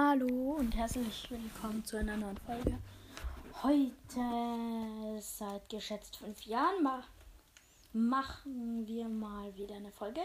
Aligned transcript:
Hallo 0.00 0.54
und 0.56 0.76
herzlich 0.76 1.28
willkommen 1.28 1.84
zu 1.84 1.96
einer 1.96 2.16
neuen 2.16 2.38
Folge. 2.38 2.78
Heute, 3.64 5.20
seit 5.20 5.68
geschätzt 5.68 6.18
fünf 6.18 6.42
Jahren, 6.42 6.84
ma 6.84 7.02
machen 7.92 8.86
wir 8.86 9.08
mal 9.08 9.52
wieder 9.56 9.74
eine 9.74 9.90
Folge. 9.90 10.20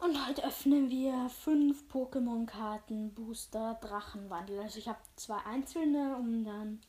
Und 0.00 0.26
heute 0.26 0.44
öffnen 0.44 0.90
wir 0.90 1.28
fünf 1.28 1.84
Pokémon-Karten 1.92 3.14
Booster 3.14 3.78
Drachenwandel. 3.80 4.58
Also 4.58 4.80
ich 4.80 4.88
habe 4.88 4.98
zwei 5.14 5.38
einzelne 5.46 6.16
und 6.16 6.44
dann 6.44 6.80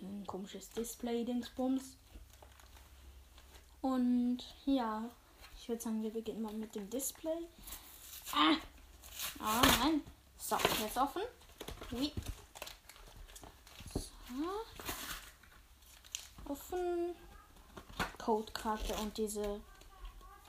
ein 0.00 0.26
komisches 0.26 0.70
Display-Dingsbums. 0.70 1.98
Und 3.82 4.38
ja, 4.64 5.10
ich 5.60 5.68
würde 5.68 5.82
sagen, 5.82 6.02
wir 6.02 6.10
beginnen 6.10 6.40
mal 6.40 6.54
mit 6.54 6.74
dem 6.74 6.88
Display. 6.88 7.36
Ah, 8.34 8.56
jetzt 10.82 10.98
offen. 10.98 11.22
Wie? 11.90 12.12
So. 13.94 14.10
Offen. 16.50 17.14
Codekarte 18.18 18.94
und 18.96 19.16
diese 19.16 19.60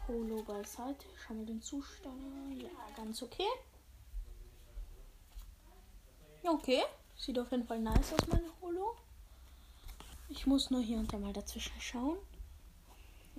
Holo 0.08 0.44
beiseite. 0.44 1.06
Schauen 1.18 1.40
wir 1.40 1.46
den 1.46 1.62
Zustand. 1.62 2.62
Ja, 2.62 2.70
ganz 2.96 3.22
okay. 3.24 3.48
Okay. 6.44 6.84
Sieht 7.16 7.40
auf 7.40 7.52
jeden 7.52 7.66
Fall 7.66 7.80
nice 7.80 8.14
aus, 8.14 8.28
meine 8.28 8.52
Holo. 8.62 8.96
Ich 10.30 10.46
muss 10.46 10.72
nur 10.72 10.82
hier 10.82 10.98
und 10.98 11.12
da 11.14 11.18
mal 11.18 11.34
dazwischen 11.34 11.80
schauen, 11.80 12.18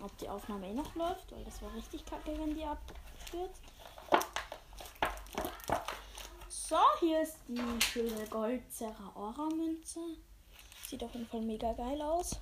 ob 0.00 0.16
die 0.18 0.28
Aufnahme 0.28 0.68
eh 0.68 0.74
noch 0.74 0.94
läuft, 0.94 1.30
weil 1.32 1.44
das 1.44 1.60
wäre 1.60 1.74
richtig 1.74 2.04
kacke, 2.06 2.38
wenn 2.38 2.54
die 2.54 2.64
abstürzt. 2.64 3.62
So, 6.66 6.78
hier 6.98 7.20
ist 7.20 7.36
die 7.46 7.60
schöne 7.82 8.26
Gold 8.28 8.62
Aura 9.14 9.50
Münze. 9.54 10.00
Sieht 10.88 11.04
auf 11.04 11.12
jeden 11.12 11.26
Fall 11.26 11.42
mega 11.42 11.74
geil 11.74 12.00
aus. 12.00 12.40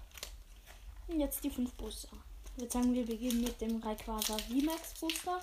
Und 1.09 1.19
jetzt 1.19 1.43
die 1.43 1.51
5 1.51 1.73
Booster. 1.73 2.17
Ich 2.55 2.63
würde 2.63 2.71
sagen, 2.71 2.95
wir 2.95 3.05
beginnen 3.05 3.41
mit 3.41 3.61
dem 3.61 3.83
Rayquaza 3.83 4.39
VMAX 4.39 4.95
Booster. 5.01 5.41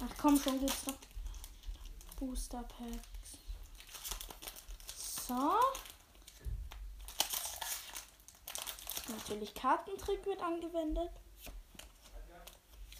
Ach 0.00 0.14
komm 0.16 0.38
schon, 0.40 0.60
gibt's 0.60 0.86
noch 0.86 0.94
Booster 2.20 2.62
Packs. 2.62 3.38
So. 5.26 5.58
Natürlich 9.08 9.52
Kartentrick 9.54 10.24
wird 10.24 10.40
angewendet. 10.40 11.10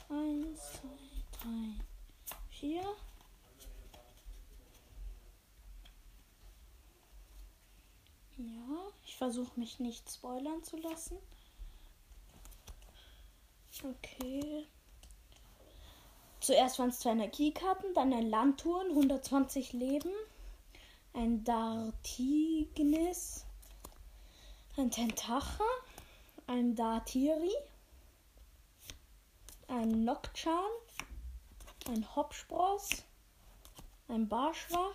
Eins, 0.09 0.73
zwei, 0.73 1.39
drei, 1.41 1.85
vier. 2.51 2.97
Ja, 8.39 8.93
ich 9.05 9.17
versuche 9.17 9.59
mich 9.59 9.81
nicht 9.81 10.09
spoilern 10.09 10.63
zu 10.63 10.77
lassen. 10.77 11.19
Okay. 13.83 14.67
Zuerst 16.41 16.79
waren 16.79 16.91
es 16.91 17.01
zwei 17.01 17.11
Energiekarten, 17.11 17.93
dann 17.95 18.13
ein 18.13 18.31
Landtouren, 18.31 18.91
120 18.91 19.73
Leben, 19.73 20.13
ein 21.15 21.43
Dartignis, 21.43 22.25
ein 24.77 24.93
Tentacha, 24.93 25.65
ein 26.47 26.77
Dartiri, 26.77 27.53
ein 29.67 30.05
Nocturne, 30.05 30.77
ein 31.89 32.15
Hopspross, 32.15 33.03
ein 34.07 34.29
Barschwa, 34.29 34.93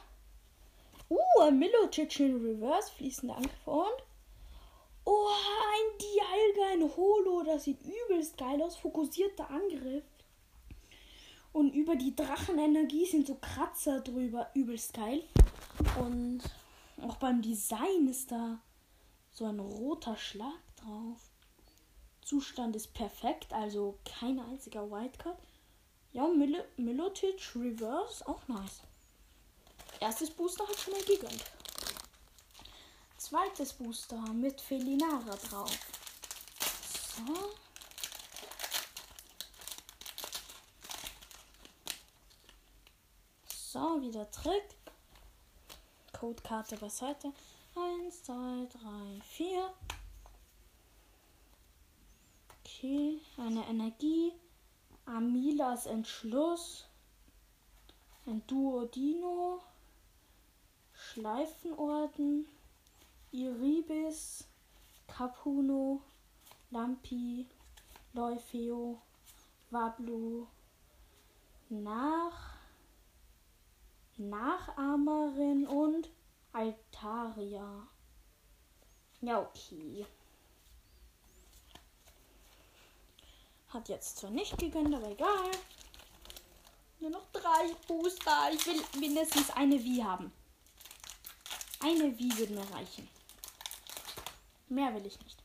Uh, 1.10 1.42
ein 1.42 1.60
Milotic 1.60 2.20
in 2.20 2.44
Reverse, 2.44 2.92
fließende 2.92 3.36
Angriff 3.36 3.68
und. 3.68 4.04
Oh, 5.06 5.28
ein 5.28 5.98
Dialga, 6.00 6.72
ein 6.72 6.96
Holo, 6.96 7.44
das 7.44 7.66
sieht 7.66 7.80
übelst 7.82 8.38
geil 8.38 8.62
aus. 8.62 8.78
Fokussierter 8.78 9.50
Angriff. 9.50 10.04
Und 11.52 11.74
über 11.74 11.96
die 11.96 12.16
Drachenenergie 12.16 13.06
sind 13.06 13.28
so 13.28 13.36
Kratzer 13.36 14.00
drüber, 14.00 14.50
übelst 14.56 14.94
geil. 14.94 15.24
Und 16.00 16.42
auch 17.02 17.18
beim 17.18 17.42
Design 17.42 18.08
ist 18.10 18.32
da 18.32 18.60
so 19.32 19.46
ein 19.46 19.60
roter 19.60 20.16
Schlag 20.16 20.60
drauf. 20.78 21.20
Zustand 22.22 22.76
ist 22.76 22.94
perfekt, 22.94 23.52
also 23.52 24.00
kein 24.06 24.40
einziger 24.40 24.90
Wildcard. 24.90 25.38
Ja, 26.14 26.28
Mil 26.28 26.64
Milotic 26.78 27.56
Reverse, 27.56 28.28
auch 28.28 28.48
nice. 28.48 28.82
Erstes 30.04 30.32
Booster 30.32 30.68
hat 30.68 30.78
schon 30.78 30.92
mal 30.92 31.04
gegönnt. 31.04 31.46
Zweites 33.18 33.72
Booster 33.72 34.20
mit 34.34 34.60
Felinara 34.60 35.34
drauf. 35.38 35.72
So. 37.16 37.56
So, 43.48 44.02
wieder 44.02 44.30
Trick. 44.30 44.76
Codekarte 46.12 46.76
beiseite. 46.76 47.32
Eins, 47.74 48.24
zwei, 48.24 48.68
drei, 48.74 49.22
vier. 49.22 49.74
Okay, 52.60 53.22
eine 53.38 53.66
Energie. 53.70 54.34
Amilas 55.06 55.86
Entschluss. 55.86 56.90
Ein 58.26 58.46
Duodino. 58.48 59.64
Schleifenorden, 61.12 62.48
Iribis, 63.32 64.46
Capuno, 65.08 66.02
Lampi, 66.72 67.46
Leufeo, 68.14 69.02
Wablu, 69.70 70.48
Nach, 71.70 72.56
Nachahmerin 74.18 75.68
und 75.68 76.10
Altaria. 76.52 77.88
Ja, 79.22 79.40
okay. 79.42 80.06
Hat 83.70 83.90
jetzt 83.90 84.18
zwar 84.18 84.30
nicht 84.30 84.58
gegönnt, 84.58 84.94
aber 84.94 85.10
egal. 85.10 85.52
Nur 87.00 87.10
noch 87.10 87.26
drei 87.34 87.74
Booster. 87.88 88.52
Ich 88.54 88.66
will 88.68 88.82
mindestens 89.00 89.50
eine 89.52 89.84
Wie 89.84 90.04
haben. 90.04 90.32
Eine 91.84 92.18
Wie 92.18 92.38
würde 92.38 92.54
mir 92.54 92.72
reichen. 92.74 93.10
Mehr 94.70 94.94
will 94.96 95.06
ich 95.06 95.20
nicht. 95.20 95.44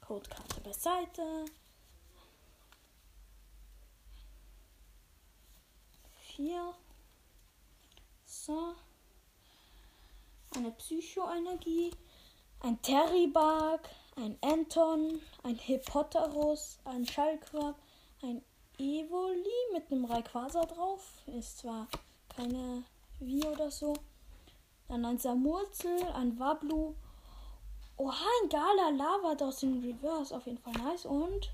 Codekarte 0.00 0.58
beiseite. 0.62 1.44
Vier. 6.22 6.74
So. 8.24 8.74
Eine 10.56 10.70
Psychoenergie. 10.70 11.90
Ein 12.60 12.80
Terribag. 12.80 13.80
Ein 14.16 14.38
Anton. 14.40 15.20
Ein 15.42 15.56
Hippoterus. 15.56 16.78
Ein 16.84 17.04
Schallquab. 17.04 17.78
Ein 18.22 18.42
Evoli 18.78 19.74
mit 19.74 19.92
einem 19.92 20.06
Rayquaza 20.06 20.64
drauf. 20.64 21.22
Ist 21.26 21.58
zwar 21.58 21.86
keine 22.34 22.84
Wie 23.20 23.44
oder 23.44 23.70
so. 23.70 23.92
Dann 24.88 25.04
ein 25.04 25.18
Samurzel, 25.18 26.02
ein 26.14 26.38
Wablu. 26.38 26.94
Oha, 27.98 28.26
ein 28.42 28.48
Gala 28.48 28.88
Lavados 28.90 29.62
in 29.62 29.80
Reverse. 29.80 30.34
Auf 30.34 30.46
jeden 30.46 30.58
Fall 30.58 30.72
nice. 30.72 31.04
Und 31.04 31.52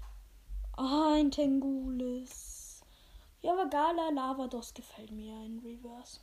ein 0.77 1.31
Tengulis. 1.31 2.81
Ja, 3.43 3.53
aber 3.53 3.67
Gala 3.67 4.11
Lavados 4.11 4.73
gefällt 4.73 5.11
mir 5.11 5.35
in 5.45 5.59
Reverse. 5.59 6.21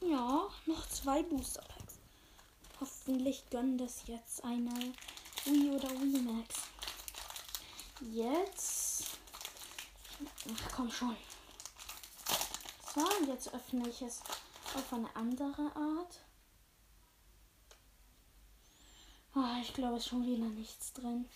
Ja, 0.00 0.48
noch 0.66 0.88
zwei 0.88 1.22
Booster 1.22 1.62
Packs. 1.62 1.98
Hoffentlich 2.80 3.48
gönnen 3.50 3.78
das 3.78 4.06
jetzt 4.08 4.42
eine 4.44 4.74
Wii 5.44 5.70
oder 5.70 5.88
Wii 5.90 6.22
Max. 6.22 6.62
Jetzt. 8.00 9.04
Ach 10.52 10.72
komm 10.74 10.90
schon. 10.90 11.16
So, 12.94 13.00
und 13.00 13.28
jetzt 13.28 13.54
öffne 13.54 13.88
ich 13.88 14.02
es 14.02 14.20
auf 14.74 14.92
eine 14.92 15.14
andere 15.14 15.74
Art. 15.74 16.20
Oh, 19.34 19.60
ich 19.60 19.72
glaube, 19.72 19.96
es 19.96 20.04
ist 20.04 20.08
schon 20.10 20.26
wieder 20.26 20.48
nichts 20.48 20.92
drin. 20.92 21.26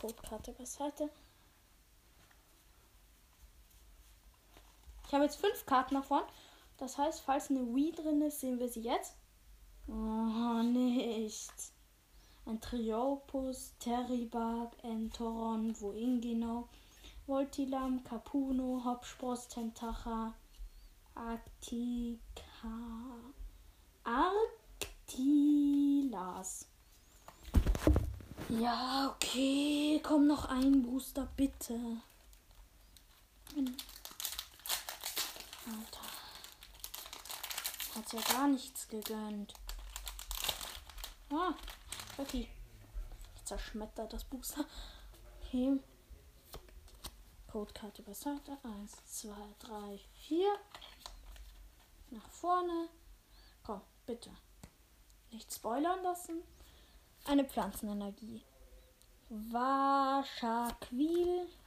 Codekarte 0.00 0.52
beiseite. 0.52 1.08
Ich 5.06 5.12
habe 5.14 5.24
jetzt 5.24 5.40
fünf 5.40 5.64
Karten 5.64 5.94
davon. 5.94 6.22
Das 6.76 6.98
heißt, 6.98 7.20
falls 7.20 7.50
eine 7.50 7.74
Wii 7.74 7.92
drin 7.92 8.20
ist, 8.22 8.40
sehen 8.40 8.58
wir 8.58 8.68
sie 8.68 8.82
jetzt. 8.82 9.14
Oh, 9.86 10.62
nichts. 10.62 11.72
Ein 12.46 12.60
Triopus, 12.60 13.74
Terribag, 13.78 14.72
Entoron, 14.82 15.80
Woingino, 15.80 16.68
Voltilam, 17.26 18.04
Capuno, 18.04 18.82
Hopspross, 18.84 19.48
Tentacha, 19.48 20.34
Arctica. 21.14 22.20
Arctilas. 25.06 26.66
Ja, 28.48 29.14
okay. 29.14 30.00
Komm 30.02 30.26
noch 30.26 30.44
ein 30.46 30.82
Booster, 30.82 31.28
bitte. 31.36 31.78
Alter. 35.66 36.02
Hat 37.94 38.12
ja 38.12 38.20
gar 38.32 38.48
nichts 38.48 38.88
gegönnt. 38.88 39.54
Ah, 41.30 41.54
okay. 42.18 42.48
Ich 43.36 43.44
zerschmetter 43.44 44.06
das 44.06 44.24
Booster. 44.24 44.66
Okay. 45.40 45.78
Codekarte 47.50 48.02
bei 48.02 48.12
Seite. 48.12 48.58
1, 48.62 48.92
2, 49.06 49.30
3, 49.60 50.00
4. 50.28 50.58
Nach 52.14 52.30
vorne. 52.30 52.88
Komm, 53.64 53.80
bitte. 54.06 54.30
Nicht 55.32 55.52
spoilern 55.52 56.00
lassen. 56.04 56.44
Eine 57.24 57.44
Pflanzenenergie. 57.44 58.44
Waschaquil, 59.30 59.88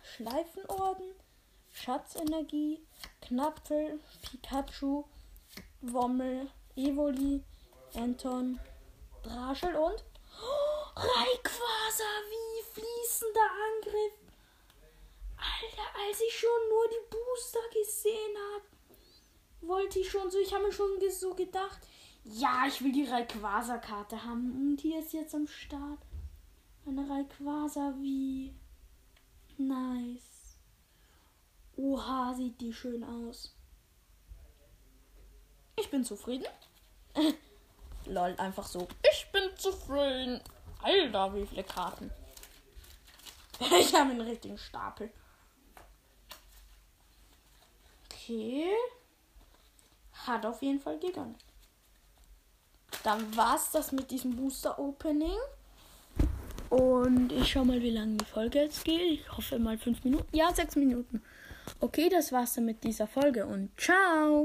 Schleifenorden, 0.02 1.16
Schatzenergie, 1.74 2.88
Knappel, 3.20 4.00
Pikachu, 4.22 5.04
Wommel, 5.82 6.50
Evoli, 6.78 7.44
Anton, 7.96 8.58
Draschel 9.24 9.76
und 9.76 10.02
oh, 10.42 10.92
Rayquaza, 10.96 12.10
wie 12.30 12.64
fließender 12.72 13.50
Angriff. 13.68 14.14
Alter, 15.36 15.90
als 16.08 16.22
ich 16.22 16.40
schon 16.40 16.70
nur 16.70 16.88
die 16.88 17.06
Booster 17.10 17.68
gesehen 17.74 18.38
habe, 18.54 18.78
wollte 19.88 20.00
ich 20.00 20.12
schon 20.12 20.30
so, 20.30 20.38
ich 20.40 20.54
habe 20.54 20.66
mir 20.66 20.74
schon 20.74 21.00
so 21.10 21.34
gedacht, 21.34 21.80
ja, 22.26 22.66
ich 22.68 22.84
will 22.84 22.92
die 22.92 23.06
Rayquaza-Karte 23.06 24.22
haben. 24.26 24.52
Und 24.52 24.82
hier 24.82 25.00
ist 25.00 25.14
jetzt 25.14 25.34
am 25.34 25.48
Start 25.48 26.00
eine 26.86 27.10
Rayquaza 27.10 27.94
wie 27.98 28.54
nice. 29.58 30.58
Oha, 31.78 32.34
sieht 32.34 32.60
die 32.60 32.74
schön 32.74 33.02
aus. 33.02 33.56
Ich 35.78 35.90
bin 35.90 36.04
zufrieden. 36.04 36.48
Lol, 38.06 38.36
einfach 38.38 38.68
so. 38.68 38.90
Ich 39.10 39.32
bin 39.32 39.56
zufrieden. 39.56 40.42
Alter, 40.82 41.34
wie 41.34 41.46
viele 41.46 41.64
Karten. 41.64 42.12
Ich 43.80 43.94
habe 43.96 44.12
einen 44.12 44.22
richtigen 44.22 44.58
Stapel. 44.58 45.10
Okay. 48.06 48.70
Hat 50.28 50.46
auf 50.46 50.62
jeden 50.62 50.80
Fall 50.80 51.00
gegönnt. 51.00 51.44
Dann 53.04 53.36
war's 53.36 53.72
das 53.72 53.92
mit 53.92 54.12
diesem 54.12 54.36
Booster 54.36 54.78
Opening. 54.78 55.38
Und 56.70 57.32
ich 57.32 57.52
schau 57.52 57.64
mal, 57.64 57.82
wie 57.82 57.92
lange 57.92 58.18
die 58.18 58.26
Folge 58.26 58.60
jetzt 58.60 58.84
geht. 58.84 59.22
Ich 59.22 59.32
hoffe 59.32 59.58
mal 59.58 59.78
fünf 59.78 60.04
Minuten. 60.04 60.28
Ja, 60.36 60.54
sechs 60.54 60.76
Minuten. 60.76 61.22
Okay, 61.80 62.10
das 62.10 62.32
war's 62.32 62.54
dann 62.54 62.66
mit 62.66 62.84
dieser 62.84 63.08
Folge 63.08 63.46
und 63.46 63.70
ciao. 63.80 64.36